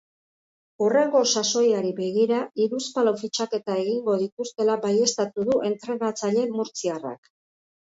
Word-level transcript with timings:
Hurrengo 0.85 1.19
sasoiari 1.41 1.91
begiar 1.99 2.39
hurzpalau 2.69 3.13
fitxaketa 3.21 3.77
egingo 3.83 4.17
dituztela 4.23 4.81
baieztatu 4.89 5.47
du 5.53 5.61
entrenatzaile 5.73 6.51
murtziarrak. 6.59 7.33